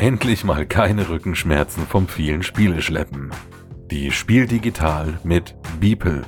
[0.00, 3.32] Endlich mal keine Rückenschmerzen vom vielen Spieleschleppen.
[3.90, 6.22] Die Spiel digital mit Beeple.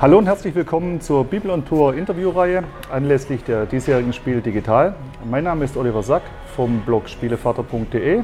[0.00, 4.94] Hallo und herzlich willkommen zur Bibel on Tour Interviewreihe anlässlich der diesjährigen Spiel Digital.
[5.28, 6.22] Mein Name ist Oliver Sack
[6.54, 8.22] vom Blog Spielevater.de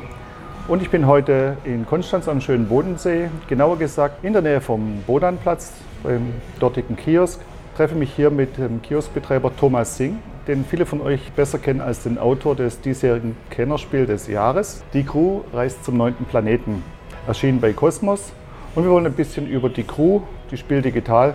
[0.69, 5.03] und ich bin heute in Konstanz am schönen Bodensee, genauer gesagt in der Nähe vom
[5.09, 5.73] Bodanplatz
[6.05, 7.41] beim dortigen Kiosk.
[7.73, 11.81] Ich treffe mich hier mit dem Kioskbetreiber Thomas Singh, den viele von euch besser kennen
[11.81, 14.83] als den Autor des diesjährigen Kennerspiel des Jahres.
[14.95, 16.83] Die Crew reist zum neunten Planeten,
[17.27, 18.33] erschienen bei Cosmos.
[18.75, 21.35] Und wir wollen ein bisschen über die Crew, die Spiel digital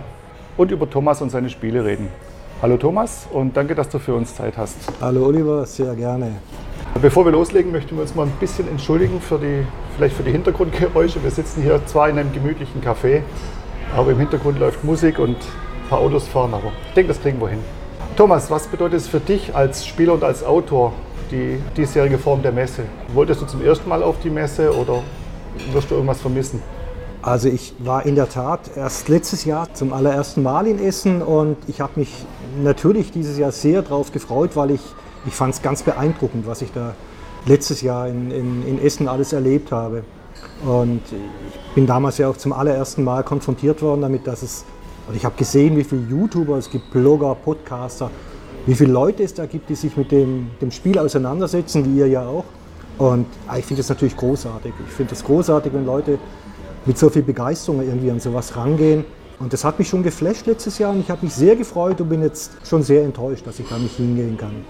[0.56, 2.08] und über Thomas und seine Spiele reden.
[2.62, 4.76] Hallo Thomas und danke, dass du für uns Zeit hast.
[5.00, 6.32] Hallo Oliver, sehr gerne.
[7.02, 9.66] Bevor wir loslegen, möchten wir uns mal ein bisschen entschuldigen für die,
[9.96, 11.22] vielleicht für die Hintergrundgeräusche.
[11.22, 13.20] Wir sitzen hier zwar in einem gemütlichen Café,
[13.94, 17.38] aber im Hintergrund läuft Musik und ein paar Autos fahren, aber ich denke, das kriegen
[17.38, 17.75] wir hin.
[18.16, 20.94] Thomas, was bedeutet es für dich als Spieler und als Autor,
[21.30, 22.84] die diesjährige Form der Messe?
[23.12, 25.02] Wolltest du zum ersten Mal auf die Messe oder
[25.74, 26.62] wirst du irgendwas vermissen?
[27.20, 31.58] Also ich war in der Tat erst letztes Jahr zum allerersten Mal in Essen und
[31.66, 32.24] ich habe mich
[32.62, 34.80] natürlich dieses Jahr sehr darauf gefreut, weil ich,
[35.26, 36.94] ich fand es ganz beeindruckend, was ich da
[37.44, 40.04] letztes Jahr in, in, in Essen alles erlebt habe.
[40.64, 44.64] Und ich bin damals ja auch zum allerersten Mal konfrontiert worden damit, dass es,
[45.08, 48.10] und ich habe gesehen, wie viele YouTuber, es gibt Blogger, Podcaster,
[48.66, 52.08] wie viele Leute es da gibt, die sich mit dem, dem Spiel auseinandersetzen, wie ihr
[52.08, 52.44] ja auch.
[52.98, 54.72] Und ich finde das natürlich großartig.
[54.86, 56.18] Ich finde es großartig, wenn Leute
[56.86, 59.04] mit so viel Begeisterung irgendwie an sowas rangehen.
[59.38, 62.08] Und das hat mich schon geflasht letztes Jahr und ich habe mich sehr gefreut und
[62.08, 64.64] bin jetzt schon sehr enttäuscht, dass ich da nicht hingehen kann,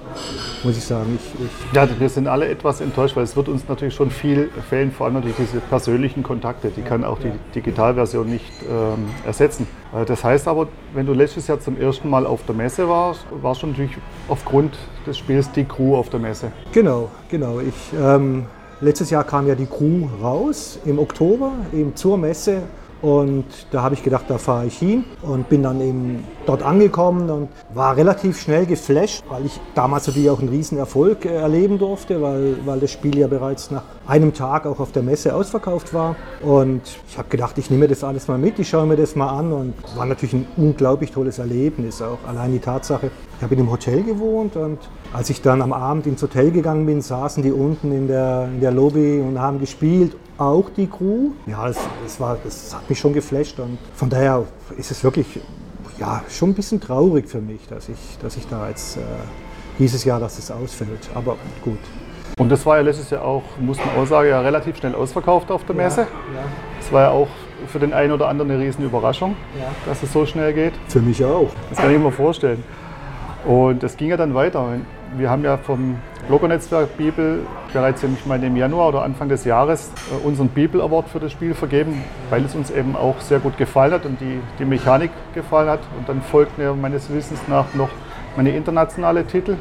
[0.64, 1.16] muss ich sagen.
[1.16, 4.50] Ich, ich ja, wir sind alle etwas enttäuscht, weil es wird uns natürlich schon viel
[4.68, 9.68] fehlen, vor allem natürlich diese persönlichen Kontakte, die kann auch die Digitalversion nicht ähm, ersetzen.
[9.94, 13.24] Äh, das heißt aber, wenn du letztes Jahr zum ersten Mal auf der Messe warst,
[13.40, 13.96] warst du natürlich
[14.28, 16.50] aufgrund des Spiels die Crew auf der Messe.
[16.72, 17.60] Genau, genau.
[17.60, 18.46] Ich ähm,
[18.82, 22.60] Letztes Jahr kam ja die Crew raus im Oktober, eben zur Messe.
[23.02, 27.28] Und da habe ich gedacht, da fahre ich hin und bin dann eben dort angekommen
[27.28, 31.78] und war relativ schnell geflasht, weil ich damals natürlich auch einen riesen Erfolg äh, erleben
[31.78, 35.92] durfte, weil, weil das Spiel ja bereits nach einem Tag auch auf der Messe ausverkauft
[35.92, 36.16] war.
[36.42, 39.28] Und ich habe gedacht, ich nehme das alles mal mit, ich schaue mir das mal
[39.28, 42.18] an und war natürlich ein unglaublich tolles Erlebnis auch.
[42.26, 44.78] Allein die Tatsache, ich habe in einem Hotel gewohnt und
[45.12, 48.60] als ich dann am Abend ins Hotel gegangen bin, saßen die unten in der, in
[48.60, 51.30] der Lobby und haben gespielt, auch die Crew.
[51.46, 54.44] Ja, das, das, war, das hat mich schon geflasht und von daher
[54.76, 55.40] ist es wirklich
[55.98, 59.00] ja, schon ein bisschen traurig für mich, dass ich, dass ich da jetzt äh,
[59.78, 61.08] dieses Jahr, dass es ausfällt.
[61.14, 61.78] Aber gut.
[62.38, 65.50] Und das war ja letztes Jahr auch, muss man auch sagen, ja relativ schnell ausverkauft
[65.50, 66.02] auf der Messe.
[66.02, 66.06] Ja,
[66.40, 66.46] ja.
[66.78, 67.28] Das war ja auch
[67.66, 69.68] für den einen oder anderen eine riesen Überraschung, ja.
[69.86, 70.74] dass es so schnell geht.
[70.88, 71.50] Für mich auch.
[71.70, 72.62] Das kann ich mir vorstellen.
[73.46, 74.74] Und es ging ja dann weiter.
[75.16, 75.96] Wir haben ja vom
[76.28, 81.08] Blogger-Netzwerk Bibel bereits ich meine, im Januar oder Anfang des Jahres äh, unseren Bibel Award
[81.08, 84.40] für das Spiel vergeben, weil es uns eben auch sehr gut gefallen hat und die,
[84.58, 85.80] die Mechanik gefallen hat.
[85.96, 87.88] Und dann folgten ja meines Wissens nach noch
[88.36, 89.56] meine internationale Titel.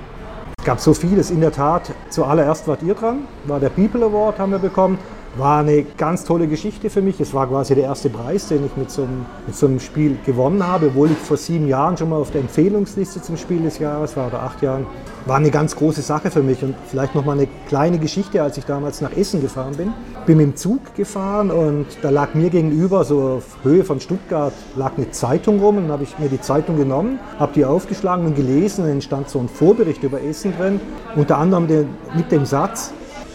[0.59, 1.93] Es gab so vieles, in der Tat.
[2.09, 4.99] Zuallererst wart ihr dran, war der People Award, haben wir bekommen.
[5.37, 7.19] War eine ganz tolle Geschichte für mich.
[7.19, 10.17] Es war quasi der erste Preis, den ich mit so, einem, mit so einem Spiel
[10.25, 13.77] gewonnen habe, obwohl ich vor sieben Jahren schon mal auf der Empfehlungsliste zum Spiel des
[13.79, 14.87] Jahres war oder acht Jahren.
[15.25, 18.57] War eine ganz große Sache für mich und vielleicht noch mal eine kleine Geschichte, als
[18.57, 19.91] ich damals nach Essen gefahren bin.
[20.25, 24.53] Bin mit dem Zug gefahren und da lag mir gegenüber, so auf Höhe von Stuttgart,
[24.77, 28.25] lag eine Zeitung rum und dann habe ich mir die Zeitung genommen, habe die aufgeschlagen
[28.25, 30.79] und gelesen und dann stand so ein Vorbericht über Essen drin,
[31.17, 31.67] unter anderem
[32.15, 32.93] mit dem Satz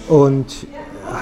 [0.09, 0.67] und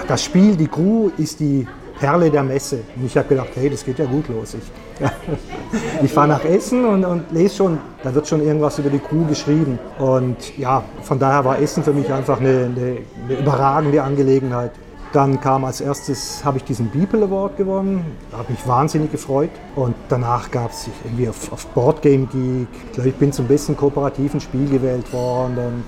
[0.07, 1.67] das Spiel, die Crew, ist die
[1.99, 2.81] Perle der Messe.
[2.97, 4.55] Und ich habe gedacht, hey, das geht ja gut los.
[4.55, 5.05] Ich,
[6.03, 9.25] ich fahre nach Essen und, und, lese schon, da wird schon irgendwas über die Crew
[9.27, 9.79] geschrieben.
[9.99, 14.73] Und ja, von daher war Essen für mich einfach eine, eine, eine überragende Angelegenheit.
[15.13, 19.51] Dann kam als erstes, habe ich diesen Beeple Award gewonnen, habe mich wahnsinnig gefreut.
[19.75, 23.77] Und danach gab es irgendwie auf, auf Boardgame Geek, ich glaube, ich bin zum besten
[23.77, 25.57] kooperativen Spiel gewählt worden.
[25.57, 25.85] Und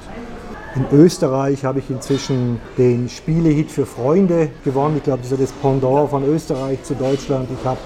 [0.77, 4.97] in Österreich habe ich inzwischen den Spielehit für Freunde gewonnen.
[4.99, 7.49] Ich glaube, das ist das Pendant von Österreich zu Deutschland.
[7.59, 7.79] Ich habe,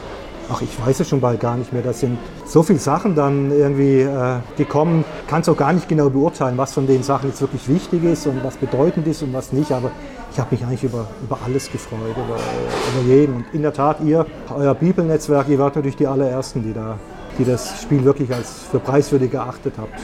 [0.51, 1.83] ach, ich weiß es schon bald gar nicht mehr.
[1.83, 5.05] Da sind so viele Sachen dann irgendwie äh, gekommen.
[5.29, 8.27] Kann es auch gar nicht genau beurteilen, was von den Sachen jetzt wirklich wichtig ist
[8.27, 9.73] und was bedeutend ist und was nicht.
[9.73, 9.91] Aber
[10.33, 13.37] ich habe mich eigentlich über, über alles gefreut, über, über jeden.
[13.37, 16.99] Und in der Tat, ihr, euer Bibelnetzwerk, ihr wart natürlich die allerersten, die da
[17.39, 20.01] die das Spiel wirklich als für preiswürdig erachtet habt.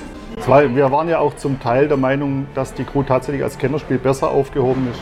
[0.51, 4.33] Wir waren ja auch zum Teil der Meinung, dass die Crew tatsächlich als Kennerspiel besser
[4.33, 5.01] aufgehoben ist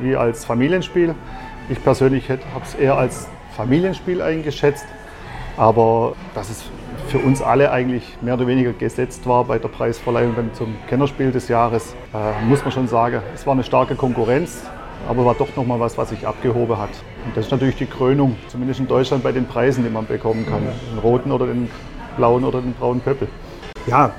[0.00, 1.14] wie als Familienspiel.
[1.68, 4.86] Ich persönlich habe es eher als Familienspiel eingeschätzt.
[5.56, 6.64] Aber dass es
[7.06, 11.46] für uns alle eigentlich mehr oder weniger gesetzt war bei der Preisverleihung zum Kennerspiel des
[11.46, 14.64] Jahres, äh, muss man schon sagen, es war eine starke Konkurrenz,
[15.08, 16.90] aber war doch nochmal was, was sich abgehoben hat.
[17.24, 20.44] Und das ist natürlich die Krönung, zumindest in Deutschland bei den Preisen, die man bekommen
[20.44, 20.62] kann.
[20.90, 21.70] Den roten oder den
[22.16, 23.28] blauen oder den braunen Pöppel.
[23.86, 24.12] Ja,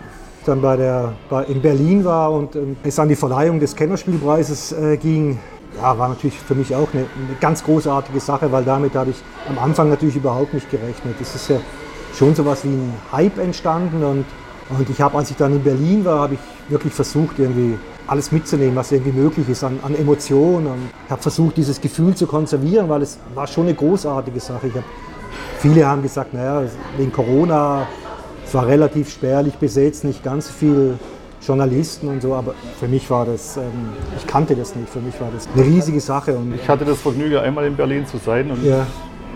[0.47, 4.71] dann bei der, bei, in Berlin war und ähm, es an die Verleihung des Kennerspielpreises
[4.71, 5.39] äh, ging,
[5.77, 9.17] ja, war natürlich für mich auch eine, eine, ganz großartige Sache, weil damit habe ich
[9.49, 11.15] am Anfang natürlich überhaupt nicht gerechnet.
[11.21, 11.57] Es ist ja
[12.13, 14.25] schon so was wie ein Hype entstanden und,
[14.69, 16.39] und ich habe, als ich dann in Berlin war, habe ich
[16.69, 17.77] wirklich versucht, irgendwie
[18.07, 20.89] alles mitzunehmen, was irgendwie möglich ist an, an Emotionen.
[21.05, 24.67] Ich habe versucht, dieses Gefühl zu konservieren, weil es war schon eine großartige Sache.
[24.67, 24.83] Ich hab,
[25.59, 26.63] viele haben gesagt, naja,
[26.97, 27.87] wegen Corona,
[28.55, 30.97] war relativ spärlich besetzt, nicht ganz viel
[31.45, 33.63] Journalisten und so, aber für mich war das, ähm,
[34.17, 36.35] ich kannte das nicht, für mich war das eine riesige Sache.
[36.35, 38.87] Und ich hatte das Vergnügen, einmal in Berlin zu sein und ja.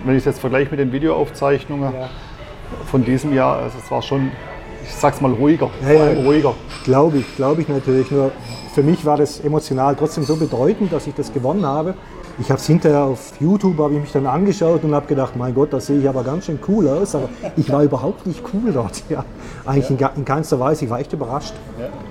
[0.05, 2.09] wenn ich es jetzt vergleiche mit den Videoaufzeichnungen ja.
[2.89, 4.31] von diesem Jahr, also es war schon,
[4.83, 5.69] ich sag's mal, ruhiger.
[5.83, 6.55] Ja, ja, ruhiger.
[6.83, 8.09] Glaube ich, glaube ich natürlich.
[8.09, 8.31] Nur
[8.73, 11.93] für mich war das emotional trotzdem so bedeutend, dass ich das gewonnen habe.
[12.39, 15.53] Ich habe es hinterher auf YouTube, habe ich mich dann angeschaut und habe gedacht, mein
[15.53, 17.13] Gott, das sehe ich aber ganz schön cool aus.
[17.13, 17.27] Aber
[17.57, 19.03] ich war überhaupt nicht cool dort.
[19.09, 19.25] Ja.
[19.65, 20.85] Eigentlich in, in keinster Weise.
[20.85, 21.53] Ich war echt überrascht,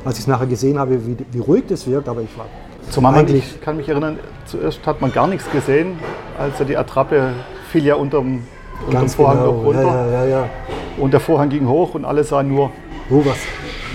[0.05, 2.09] als ich es nachher gesehen habe, wie, wie ruhig das wirkt.
[2.09, 2.47] Aber ich war
[2.91, 5.99] Zumal man, ich kann mich erinnern, zuerst hat man gar nichts gesehen,
[6.39, 7.33] als er die Attrappe
[7.71, 8.43] fiel ja unterm,
[8.87, 9.51] unterm Vorhang genau.
[9.51, 9.83] runter.
[9.83, 10.51] Ja, ja, ja,
[10.97, 12.71] und der Vorhang ging hoch und alle sahen nur,
[13.11, 13.37] oh, was,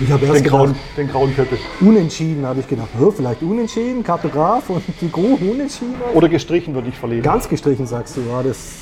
[0.00, 1.58] ich habe erst den, gedacht, grauen, den grauen Köppel.
[1.80, 5.94] Unentschieden habe ich gedacht, vielleicht unentschieden, Kartograf und die Crew unentschieden.
[6.14, 7.22] Oder gestrichen würde ich verlieren.
[7.22, 8.76] Ganz gestrichen sagst du, ja, das,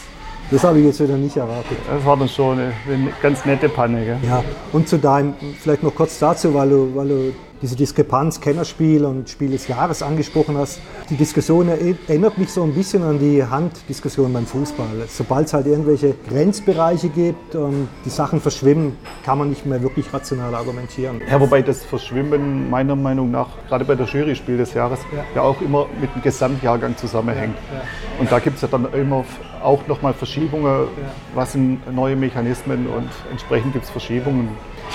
[0.51, 1.77] das habe ich jetzt wieder nicht erwartet.
[1.89, 4.05] Das war dann schon eine, eine ganz nette Panne.
[4.05, 4.19] Gell?
[4.27, 4.43] Ja,
[4.73, 9.31] und zu deinem, vielleicht noch kurz dazu, weil du, weil du diese Diskrepanz Kennerspiel und
[9.31, 10.81] Spiel des Jahres angesprochen hast.
[11.09, 15.07] Die Diskussion erinnert mich so ein bisschen an die Handdiskussion beim Fußball.
[15.09, 20.13] Sobald es halt irgendwelche Grenzbereiche gibt und die Sachen verschwimmen, kann man nicht mehr wirklich
[20.13, 21.21] rational argumentieren.
[21.31, 25.25] Ja, wobei das Verschwimmen meiner Meinung nach, gerade bei der Jury Spiel des Jahres, ja,
[25.37, 27.57] ja auch immer mit dem Gesamtjahrgang zusammenhängt.
[27.71, 27.85] Ja, ja.
[28.19, 29.25] Und da gibt es ja dann immer
[29.63, 30.89] auch nochmal Verschiebungen,
[31.35, 34.49] was sind neue Mechanismen und entsprechend gibt es Verschiebungen.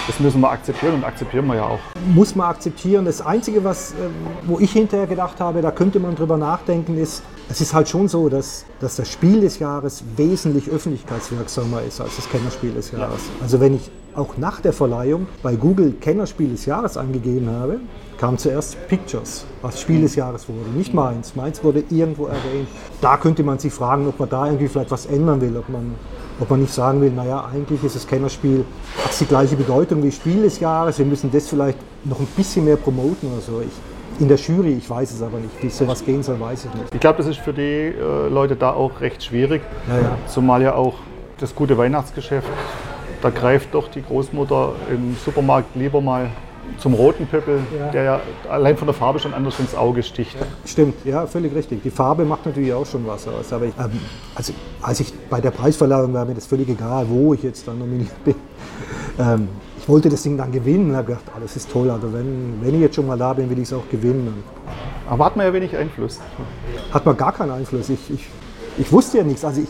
[0.08, 1.80] Das müssen wir akzeptieren und akzeptieren wir ja auch.
[2.14, 3.06] Muss man akzeptieren.
[3.06, 3.96] Das Einzige, was, äh,
[4.46, 8.08] wo ich hinterher gedacht habe, da könnte man drüber nachdenken, ist, es ist halt schon
[8.08, 13.22] so, dass, dass das Spiel des Jahres wesentlich öffentlichkeitswirksamer ist als das Kennerspiel des Jahres.
[13.22, 13.44] Ja.
[13.44, 17.80] Also wenn ich auch nach der Verleihung bei Google Kennerspiel des Jahres angegeben habe,
[18.18, 21.36] kam zuerst Pictures, was Spiel des Jahres wurde, nicht meins.
[21.36, 22.68] Meins wurde irgendwo erwähnt.
[23.00, 25.94] Da könnte man sich fragen, ob man da irgendwie vielleicht was ändern will, ob man
[26.40, 28.66] ob man nicht sagen will, naja, eigentlich ist das Kennerspiel,
[29.04, 32.66] hat die gleiche Bedeutung wie Spiel des Jahres, wir müssen das vielleicht noch ein bisschen
[32.66, 33.62] mehr promoten oder so.
[33.62, 35.52] Ich, in der Jury, ich weiß es aber nicht.
[35.62, 36.94] Wie sowas gehen soll, weiß ich nicht.
[36.94, 39.62] Ich glaube, das ist für die äh, Leute da auch recht schwierig.
[39.88, 40.18] Ja, ja.
[40.28, 40.96] Zumal ja auch
[41.40, 42.48] das gute Weihnachtsgeschäft,
[43.22, 46.32] da greift doch die Großmutter im Supermarkt lieber mal
[46.78, 47.90] zum roten Pöppel, ja.
[47.90, 50.36] der ja allein von der Farbe schon anders ins Auge sticht.
[50.40, 51.84] Ja, stimmt, ja, völlig richtig.
[51.84, 53.52] Die Farbe macht natürlich auch schon was aus.
[53.52, 54.00] Aber ich, ähm,
[54.36, 57.80] also, als ich bei der Preisverleihung war mir das völlig egal, wo ich jetzt dann
[57.80, 58.36] nominiert bin.
[59.20, 59.48] Ähm,
[59.80, 61.90] ich wollte das Ding dann gewinnen und habe gedacht, oh, das ist toll.
[61.90, 64.44] Also wenn, wenn ich jetzt schon mal da bin, will ich es auch gewinnen.
[65.10, 66.20] Aber hat man ja wenig Einfluss.
[66.92, 67.90] Hat man gar keinen Einfluss.
[67.90, 68.28] Ich, ich,
[68.78, 69.44] ich wusste ja nichts.
[69.44, 69.70] Also ich,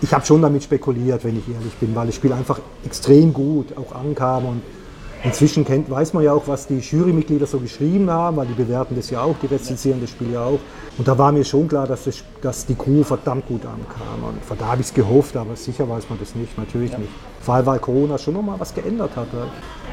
[0.00, 3.76] ich habe schon damit spekuliert, wenn ich ehrlich bin, weil das Spiel einfach extrem gut
[3.76, 4.62] auch ankam und
[5.24, 8.94] Inzwischen kennt, weiß man ja auch, was die Jurymitglieder so geschrieben haben, weil die bewerten
[8.94, 10.58] das ja auch, die rezensieren das Spiel ja auch.
[10.98, 14.28] Und da war mir schon klar, dass, das, dass die Crew verdammt gut ankam.
[14.28, 16.98] Und von da habe ich es gehofft, aber sicher weiß man das nicht, natürlich ja.
[16.98, 17.10] nicht.
[17.44, 19.26] Vor allem, weil Corona schon nochmal was geändert hat.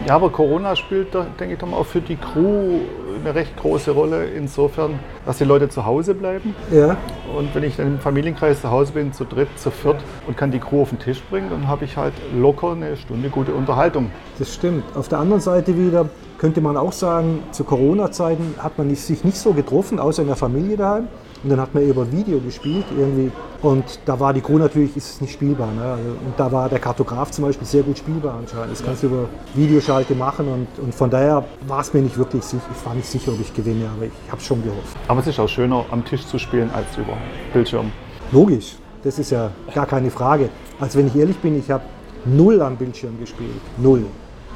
[0.08, 2.80] Ja, aber Corona spielt, denke ich, doch mal auch für die Crew
[3.20, 6.56] eine recht große Rolle, insofern, dass die Leute zu Hause bleiben.
[6.72, 6.96] Ja.
[7.38, 10.52] Und wenn ich dann im Familienkreis zu Hause bin, zu dritt, zu viert und kann
[10.52, 14.12] die Crew auf den Tisch bringen, dann habe ich halt locker eine Stunde gute Unterhaltung.
[14.40, 14.86] Das stimmt.
[14.96, 16.08] Auf der anderen Seite wieder
[16.42, 20.36] könnte man auch sagen, zu Corona-Zeiten hat man sich nicht so getroffen, außer in der
[20.36, 21.08] Familie daheim.
[21.44, 23.32] Und dann hat man über Video gespielt irgendwie.
[23.62, 25.72] Und da war die Crew natürlich, ist es nicht spielbar.
[25.72, 25.84] Ne?
[25.84, 28.72] Also, und da war der Kartograf zum Beispiel sehr gut spielbar anscheinend.
[28.72, 30.48] Das kannst du über Videoschalte machen.
[30.48, 32.64] Und, und von daher war es mir nicht wirklich sicher.
[32.76, 34.98] Ich war nicht sicher, ob ich gewinne, aber ich habe schon gehofft.
[35.08, 37.18] Aber es ist auch schöner, am Tisch zu spielen, als über
[37.54, 37.92] Bildschirm.
[38.32, 40.50] Logisch, das ist ja gar keine Frage.
[40.80, 41.84] Also wenn ich ehrlich bin, ich habe
[42.26, 43.62] null am Bildschirm gespielt.
[43.78, 44.06] Null.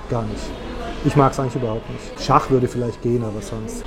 [0.10, 0.75] Gar nicht.
[1.06, 2.26] Ich mag es eigentlich überhaupt nicht.
[2.26, 3.84] Schach würde vielleicht gehen, aber sonst.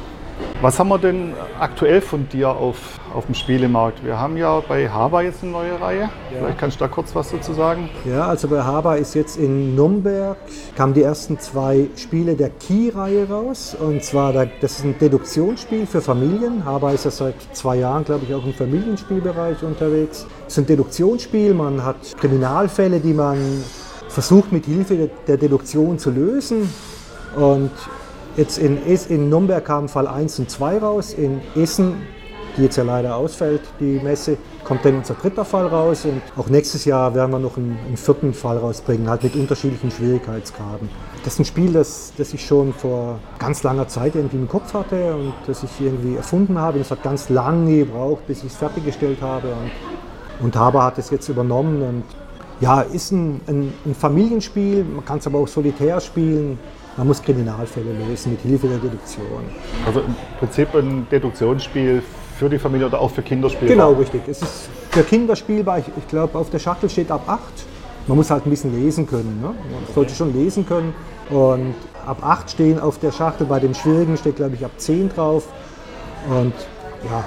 [0.60, 4.04] Was haben wir denn aktuell von dir auf, auf dem Spielemarkt?
[4.04, 6.02] Wir haben ja bei Haber jetzt eine neue Reihe.
[6.02, 6.10] Ja.
[6.38, 7.90] Vielleicht kannst du da kurz was dazu sagen.
[8.04, 10.36] Ja, also bei Haber ist jetzt in Nürnberg,
[10.76, 13.76] kamen die ersten zwei Spiele der Key-Reihe raus.
[13.78, 16.64] Und zwar, das ist ein Deduktionsspiel für Familien.
[16.64, 20.24] Haber ist ja seit zwei Jahren, glaube ich, auch im Familienspielbereich unterwegs.
[20.46, 23.38] Es ist ein Deduktionsspiel, man hat Kriminalfälle, die man
[24.08, 26.68] versucht mit Hilfe der Deduktion zu lösen.
[27.38, 27.70] Und
[28.38, 31.12] Jetzt in, in Nürnberg kamen Fall 1 und 2 raus.
[31.12, 32.06] In Essen,
[32.56, 36.04] die jetzt ja leider ausfällt, die Messe, kommt dann unser dritter Fall raus.
[36.04, 39.90] Und auch nächstes Jahr werden wir noch einen, einen vierten Fall rausbringen, halt mit unterschiedlichen
[39.90, 40.88] Schwierigkeitsgraden.
[41.24, 44.72] Das ist ein Spiel, das, das ich schon vor ganz langer Zeit irgendwie im Kopf
[44.72, 46.76] hatte und das ich irgendwie erfunden habe.
[46.76, 49.48] Und es hat ganz lange gebraucht, bis ich es fertiggestellt habe.
[49.48, 51.82] Und, und Haber hat es jetzt übernommen.
[51.82, 52.04] Und
[52.60, 56.56] ja, ist ein, ein, ein Familienspiel, man kann es aber auch solitär spielen.
[56.98, 59.44] Man muss Kriminalfälle lösen mit Hilfe der Deduktion.
[59.86, 62.02] Also im Prinzip ein Deduktionsspiel
[62.36, 63.68] für die Familie oder auch für Kinder spielbar?
[63.68, 64.22] Genau, richtig.
[64.26, 65.78] Es ist für Kinder spielbar.
[65.78, 67.40] Ich, ich glaube, auf der Schachtel steht ab 8.
[68.08, 69.38] Man muss halt ein bisschen lesen können.
[69.40, 69.46] Ne?
[69.46, 70.92] Man sollte schon lesen können.
[71.30, 73.46] Und ab 8 stehen auf der Schachtel.
[73.46, 75.46] Bei dem Schwierigen steht, glaube ich, ab 10 drauf.
[76.28, 76.54] Und
[77.04, 77.22] ja.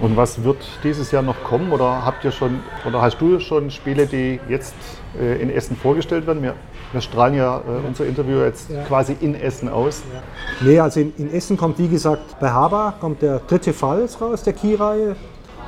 [0.00, 1.70] Und was wird dieses Jahr noch kommen?
[1.70, 4.74] Oder habt ihr schon, oder hast du schon Spiele, die jetzt
[5.20, 6.42] äh, in Essen vorgestellt werden?
[6.42, 6.54] Wir
[6.96, 8.82] wir strahlen ja äh, unser Interview jetzt ja.
[8.84, 10.02] quasi in Essen aus.
[10.12, 10.66] Ja.
[10.66, 14.42] Nee, also in, in, Essen kommt, wie gesagt, bei Haber kommt der dritte Fall raus,
[14.42, 15.14] der Key-Reihe.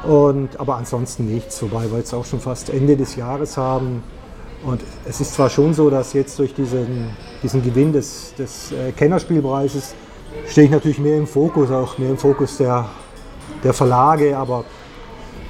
[0.05, 4.03] aber ansonsten nichts, wobei wir jetzt auch schon fast Ende des Jahres haben.
[4.65, 7.11] Und es ist zwar schon so, dass jetzt durch diesen,
[7.43, 9.95] diesen Gewinn des, des äh, Kennerspielpreises
[10.49, 12.87] stehe ich natürlich mehr im Fokus, auch mehr im Fokus der,
[13.63, 14.65] der Verlage, aber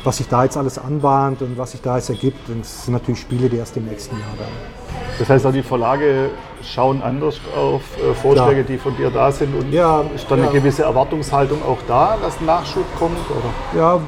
[0.02, 3.20] was sich da jetzt alles anbahnt und was sich da jetzt ergibt, das sind natürlich
[3.20, 4.77] Spiele, die erst im nächsten Jahr dann
[5.18, 6.30] das heißt auch die Verlage
[6.62, 8.66] schauen anders auf äh, Vorschläge, ja.
[8.66, 10.48] die von dir da sind und ja, ist dann ja.
[10.48, 13.18] eine gewisse Erwartungshaltung auch da, dass Nachschub kommt?
[13.30, 13.78] Oder?
[13.78, 14.00] Ja,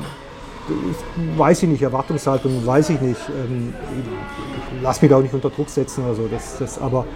[1.36, 3.20] weiß ich nicht, Erwartungshaltung weiß ich nicht.
[3.28, 6.28] Ähm, ich lass mich da auch nicht unter Druck setzen oder so.
[6.30, 7.06] Das, das, aber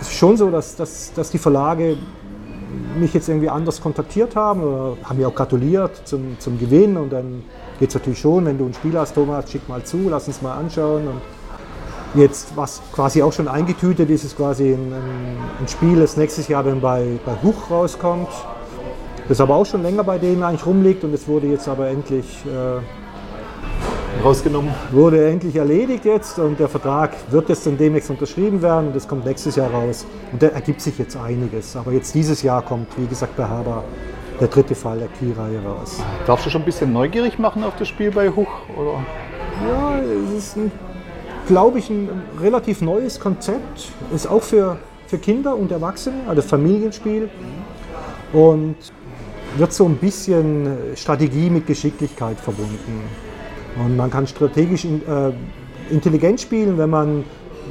[0.00, 1.96] es ist schon so, dass, dass, dass die Verlage
[2.98, 7.12] mich jetzt irgendwie anders kontaktiert haben oder haben mir auch gratuliert zum, zum Gewinn und
[7.12, 7.42] dann
[7.78, 10.42] geht es natürlich schon, wenn du ein Spiel hast, Thomas, schick mal zu, lass uns
[10.42, 11.08] mal anschauen.
[11.08, 11.20] Und
[12.14, 14.92] Jetzt, was quasi auch schon eingetütet ist, ist quasi ein,
[15.60, 18.28] ein Spiel, das nächstes Jahr dann bei, bei Huch rauskommt.
[19.28, 22.44] Das aber auch schon länger bei denen eigentlich rumliegt und es wurde jetzt aber endlich
[22.46, 22.80] äh,
[24.24, 24.72] rausgenommen.
[24.90, 29.06] Wurde endlich erledigt jetzt und der Vertrag wird jetzt dann demnächst unterschrieben werden und das
[29.06, 30.04] kommt nächstes Jahr raus.
[30.32, 31.76] Und da ergibt sich jetzt einiges.
[31.76, 33.84] Aber jetzt dieses Jahr kommt, wie gesagt, bei Haber
[34.40, 36.00] der dritte Fall der Key-Reihe raus.
[36.26, 38.48] Darfst du schon ein bisschen neugierig machen auf das Spiel bei Huch?
[38.76, 39.04] Oder?
[39.68, 40.72] Ja, es ist ein
[41.50, 42.08] glaube ich, ein
[42.40, 43.90] relativ neues Konzept.
[44.14, 44.76] Ist auch für,
[45.08, 47.28] für Kinder und Erwachsene, also Familienspiel.
[48.32, 48.76] Und
[49.56, 53.02] wird so ein bisschen Strategie mit Geschicklichkeit verbunden.
[53.84, 55.32] Und man kann strategisch äh,
[55.90, 57.24] intelligent spielen, wenn man,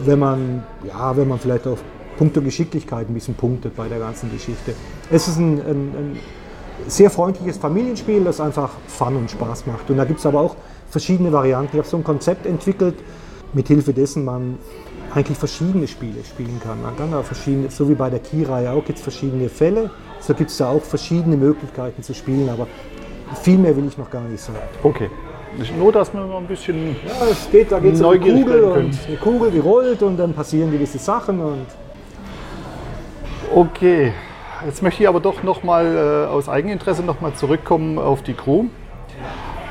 [0.04, 1.82] wenn man, ja, wenn man vielleicht auf
[2.18, 4.74] Punkte Geschicklichkeit ein bisschen punktet bei der ganzen Geschichte.
[5.10, 6.20] Es ist ein, ein, ein
[6.88, 9.90] sehr freundliches Familienspiel, das einfach Fun und Spaß macht.
[9.90, 10.58] Und da gibt es aber auch
[10.90, 11.78] verschiedene Varianten.
[11.78, 12.96] Ich habe so ein Konzept entwickelt,
[13.54, 14.58] mit Hilfe dessen man
[15.14, 16.82] eigentlich verschiedene Spiele spielen kann.
[16.82, 19.90] Man kann da verschiedene, so wie bei der Key-Reihe auch, gibt es verschiedene Fälle,
[20.20, 22.68] so gibt es da auch verschiedene Möglichkeiten zu spielen, aber
[23.42, 24.60] viel mehr will ich noch gar nicht sagen.
[24.84, 25.10] Okay.
[25.78, 28.64] Nur, dass man mal ein bisschen ja, es geht, da geht es um eine Kugel,
[28.64, 31.42] und eine Kugel, die rollt und dann passieren gewisse Sachen.
[31.42, 31.66] Und
[33.56, 34.14] okay,
[34.64, 38.36] jetzt möchte ich aber doch noch mal äh, aus Eigeninteresse noch mal zurückkommen auf die
[38.36, 38.66] Crew.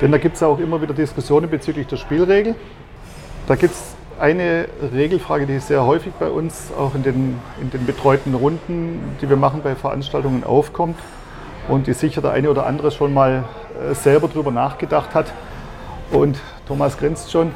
[0.00, 2.56] Denn da gibt es auch immer wieder Diskussionen bezüglich der Spielregel.
[3.48, 3.82] Da gibt es
[4.20, 9.30] eine Regelfrage, die sehr häufig bei uns auch in den, in den betreuten Runden, die
[9.30, 10.98] wir machen bei Veranstaltungen, aufkommt
[11.66, 13.44] und die sicher der eine oder andere schon mal
[13.90, 15.32] äh, selber darüber nachgedacht hat.
[16.12, 17.52] Und Thomas grinst schon.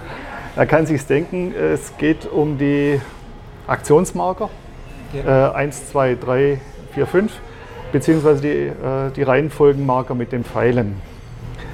[0.57, 2.99] Er kann sich denken, es geht um die
[3.67, 4.49] Aktionsmarker
[5.13, 5.51] ja.
[5.51, 6.61] äh, 1, 2, 3,
[6.95, 7.33] 4, 5,
[7.93, 11.12] beziehungsweise die, äh, die Reihenfolgenmarker mit den Pfeilen.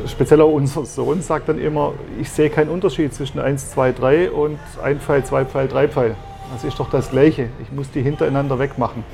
[0.06, 4.30] Speziell auch unser Sohn sagt dann immer, ich sehe keinen Unterschied zwischen 1, 2, 3
[4.30, 6.16] und 1 Pfeil, 2 Pfeil, 3 Pfeil.
[6.52, 7.48] Das ist doch das Gleiche.
[7.62, 9.04] Ich muss die hintereinander wegmachen.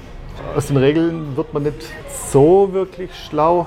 [0.55, 1.88] Aus den Regeln wird man nicht
[2.31, 3.67] so wirklich schlau,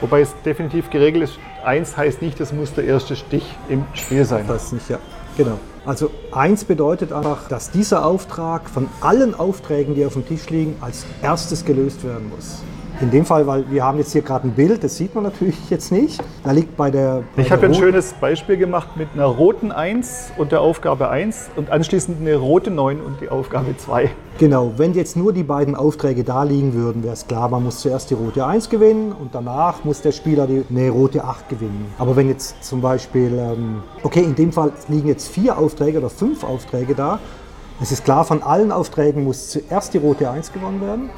[0.00, 1.38] wobei es definitiv geregelt ist.
[1.64, 4.44] 1 heißt nicht, es muss der erste Stich im Spiel sein.
[4.46, 4.98] Das nicht, ja.
[5.36, 5.58] Genau.
[5.84, 10.74] Also 1 bedeutet einfach, dass dieser Auftrag von allen Aufträgen, die auf dem Tisch liegen,
[10.80, 12.62] als erstes gelöst werden muss.
[12.98, 15.56] In dem Fall, weil wir haben jetzt hier gerade ein Bild, das sieht man natürlich
[15.70, 16.22] jetzt nicht.
[16.42, 17.24] Da liegt bei der.
[17.36, 21.50] Bei Ich habe ein schönes Beispiel gemacht mit einer roten 1 und der Aufgabe 1
[21.56, 24.10] und anschließend eine rote 9 und die Aufgabe 2.
[24.38, 27.80] Genau, wenn jetzt nur die beiden Aufträge da liegen würden, wäre es klar, man muss
[27.80, 31.92] zuerst die rote 1 gewinnen und danach muss der Spieler die eine rote 8 gewinnen.
[31.98, 36.10] Aber wenn jetzt zum Beispiel, ähm, okay, in dem Fall liegen jetzt vier Aufträge oder
[36.10, 37.18] fünf Aufträge da,
[37.78, 41.10] es ist klar, von allen Aufträgen muss zuerst die rote 1 gewonnen werden,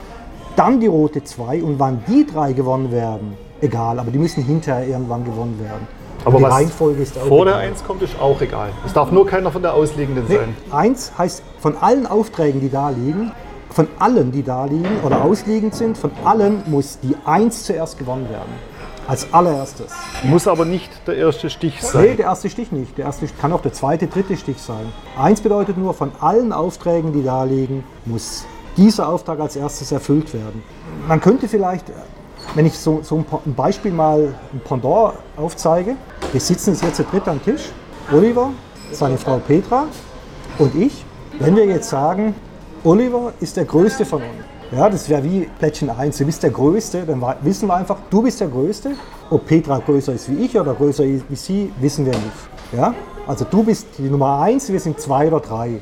[0.59, 4.87] dann die rote 2 und wann die drei gewonnen werden, egal, aber die müssen hinterher
[4.87, 5.87] irgendwann gewonnen werden.
[6.25, 7.69] Aber die was Reihenfolge ist auch Vor der egal.
[7.69, 8.71] 1 kommt, ist auch egal.
[8.85, 10.57] Es darf nur keiner von der ausliegenden sein.
[10.73, 13.31] Eins heißt, von allen Aufträgen, die da liegen,
[13.71, 18.29] von allen, die da liegen oder ausliegend sind, von allen muss die Eins zuerst gewonnen
[18.29, 18.53] werden.
[19.07, 19.93] Als allererstes.
[20.25, 22.17] Muss aber nicht der erste Stich Nee, sein.
[22.19, 22.99] der erste Stich nicht.
[22.99, 24.93] Der erste kann auch der zweite, dritte Stich sein.
[25.19, 28.45] Eins bedeutet nur, von allen Aufträgen, die da liegen, muss
[28.79, 30.63] dieser Auftrag als erstes erfüllt werden.
[31.07, 31.85] Man könnte vielleicht,
[32.55, 35.97] wenn ich so, so ein Beispiel mal ein Pendant aufzeige,
[36.33, 37.71] wir sitzen jetzt zu dritt am Tisch,
[38.13, 38.51] Oliver,
[38.93, 39.87] seine Frau Petra
[40.59, 41.05] und ich.
[41.41, 42.35] Wenn wir jetzt sagen,
[42.85, 44.45] Oliver ist der Größte von uns.
[44.71, 46.19] Ja, das wäre wie Plättchen 1.
[46.19, 48.93] Du bist der Größte, dann wissen wir einfach, du bist der Größte.
[49.31, 52.77] Ob Petra größer ist wie ich oder größer ist wie sie, wissen wir nicht.
[52.77, 52.95] Ja?
[53.27, 55.81] Also du bist die Nummer 1, wir sind zwei oder drei.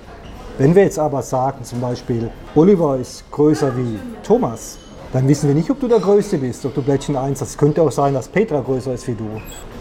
[0.59, 4.79] Wenn wir jetzt aber sagen, zum Beispiel, Oliver ist größer wie Thomas,
[5.13, 7.51] dann wissen wir nicht, ob du der Größte bist, ob du Plättchen 1 hast.
[7.51, 9.29] Es könnte auch sein, dass Petra größer ist wie du.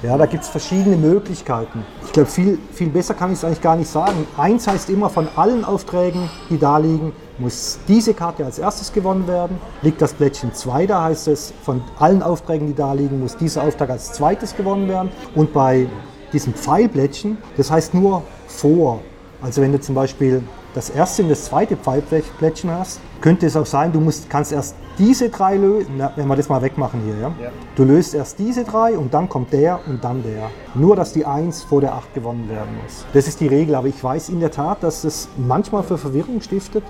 [0.03, 1.85] Ja, da gibt es verschiedene Möglichkeiten.
[2.05, 4.27] Ich glaube, viel, viel besser kann ich es eigentlich gar nicht sagen.
[4.35, 9.29] Eins heißt immer, von allen Aufträgen, die da liegen, muss diese Karte als erstes gewonnen
[9.29, 9.57] werden.
[9.81, 13.63] Liegt das Plättchen 2 da, heißt es, von allen Aufträgen, die da liegen, muss dieser
[13.63, 15.09] Auftrag als zweites gewonnen werden.
[15.35, 15.87] Und bei
[16.33, 18.99] diesem Pfeilplättchen, das heißt nur vor.
[19.41, 20.43] Also wenn du zum Beispiel
[20.75, 24.75] das erste und das zweite Pfeilplättchen hast, könnte es auch sein, du musst, kannst erst
[24.99, 27.31] diese drei lösen, wenn wir das mal wegmachen hier, ja?
[27.75, 30.49] Du löst erst diese drei und dann kommt der und dann der.
[30.73, 33.05] Nur, dass die 1 vor der 8 gewonnen werden muss.
[33.13, 36.41] Das ist die Regel, aber ich weiß in der Tat, dass es manchmal für Verwirrung
[36.41, 36.83] stiftet,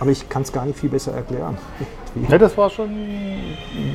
[0.00, 1.56] aber ich kann es gar nicht viel besser erklären.
[2.28, 2.90] Ja, das war schon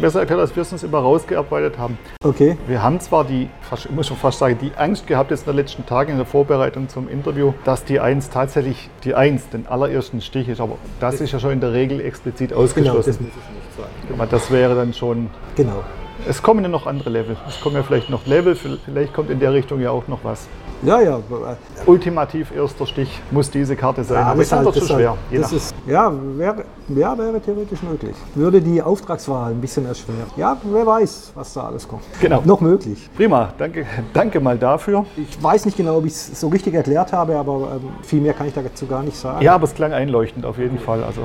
[0.01, 1.97] besser erklärt, als wir es uns immer rausgearbeitet haben.
[2.23, 5.47] Okay, Wir haben zwar die, ich muss schon fast sagen, die Angst gehabt jetzt in
[5.47, 9.67] den letzten Tagen in der Vorbereitung zum Interview, dass die 1 tatsächlich die 1, den
[9.67, 12.97] allerersten Stich ist, aber das ist ja schon in der Regel explizit genau, das ausgeschlossen.
[12.97, 13.33] muss es nicht
[13.77, 14.13] sein.
[14.13, 15.83] Aber das wäre dann schon, Genau.
[16.27, 17.35] Es kommen ja noch andere Level.
[17.47, 20.47] Es kommen ja vielleicht noch Level, vielleicht kommt in der Richtung ja auch noch was.
[20.83, 21.19] Ja, ja.
[21.85, 25.09] Ultimativ erster Stich muss diese Karte sein, aber das ist dann doch zu das schwer.
[25.11, 28.15] halt- das nach- ist, ja, wäre, ja, wäre theoretisch möglich.
[28.35, 30.25] Würde die Auftragswahl ein bisschen erschweren.
[30.35, 32.03] Ja, wer weiß, was da alles kommt.
[32.19, 32.41] Genau.
[32.43, 33.09] Noch möglich.
[33.15, 35.05] Prima, danke, danke mal dafür.
[35.15, 38.33] Ich weiß nicht genau, ob ich es so richtig erklärt habe, aber ähm, viel mehr
[38.33, 39.41] kann ich dazu gar nicht sagen.
[39.41, 41.01] Ja, aber es klang einleuchtend auf jeden Fall.
[41.03, 41.21] Also,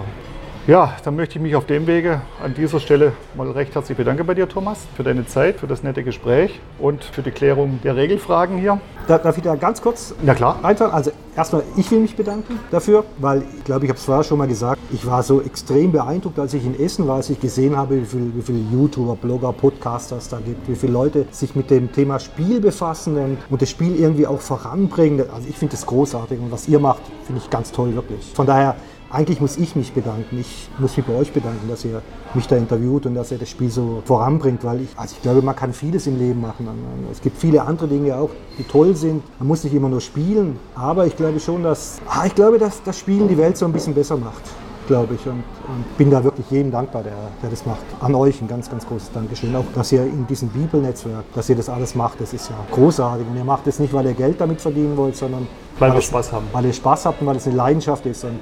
[0.69, 4.27] ja, dann möchte ich mich auf dem Wege an dieser Stelle mal recht herzlich bedanken
[4.27, 7.97] bei dir, Thomas, für deine Zeit, für das nette Gespräch und für die Klärung der
[7.97, 8.79] Regelfragen hier.
[9.07, 10.63] Da, darf ich da ganz kurz Na klar.
[10.63, 10.93] eintragen?
[10.93, 14.37] Also erstmal, ich will mich bedanken dafür, weil ich glaube, ich habe es vorher schon
[14.37, 17.75] mal gesagt, ich war so extrem beeindruckt, als ich in Essen war, als ich gesehen
[17.75, 21.57] habe, wie viele wie viele YouTuber, Blogger, Podcaster es da gibt, wie viele Leute sich
[21.57, 25.25] mit dem Thema Spiel befassen und, und das Spiel irgendwie auch voranbringen.
[25.35, 28.33] Also ich finde das großartig und was ihr macht, finde ich ganz toll, wirklich.
[28.35, 28.77] Von daher,
[29.11, 30.39] eigentlich muss ich mich bedanken.
[30.39, 32.03] Ich muss mich bei euch bedanken, dass ihr
[32.35, 35.41] mich da interviewt und dass ihr das Spiel so voranbringt, weil ich, also ich glaube,
[35.43, 36.69] man kann vieles im Leben machen.
[37.11, 39.23] Es gibt viele andere Dinge auch, die toll sind.
[39.39, 42.83] Man muss nicht immer nur spielen, aber ich glaube schon, dass, ah, ich glaube, dass
[42.83, 44.43] das Spielen die Welt so ein bisschen besser macht,
[44.89, 45.27] glaube ich.
[45.27, 45.37] Und,
[45.69, 47.81] und bin da wirklich jedem dankbar, der, der das macht.
[48.01, 49.57] An euch ein ganz, ganz großes Dankeschön.
[49.57, 53.27] Auch, dass ihr in diesem Bibelnetzwerk, dass ihr das alles macht, das ist ja großartig.
[53.27, 55.47] Und ihr macht es nicht, weil ihr Geld damit verdienen wollt, sondern
[55.79, 56.45] Weil wir es- Spaß haben.
[56.53, 58.25] Weil ihr Spaß habt und weil es eine Leidenschaft ist.
[58.25, 58.39] Und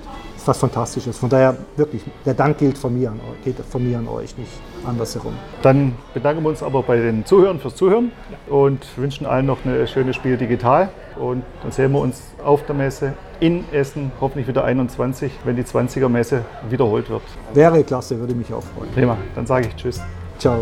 [0.47, 1.19] ist was Fantastisches.
[1.19, 4.37] Von daher wirklich, der Dank gilt von mir an euch, geht von mir an euch,
[4.39, 4.51] nicht
[4.87, 5.35] andersherum.
[5.63, 8.13] Dann bedanken wir uns aber bei den Zuhörern fürs Zuhören
[8.49, 10.91] und wünschen allen noch eine schöne Spiel digital.
[11.19, 15.65] Und dann sehen wir uns auf der Messe in Essen, hoffentlich wieder 21, wenn die
[15.65, 17.23] 20er Messe wiederholt wird.
[17.55, 18.91] Wäre klasse, würde mich auch freuen.
[18.93, 20.01] Prima, dann sage ich Tschüss.
[20.39, 20.61] Ciao.